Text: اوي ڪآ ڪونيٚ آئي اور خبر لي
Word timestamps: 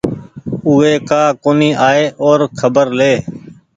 اوي 0.67 0.93
ڪآ 1.09 1.23
ڪونيٚ 1.43 1.79
آئي 1.89 2.03
اور 2.27 2.39
خبر 2.59 2.85
لي 2.99 3.13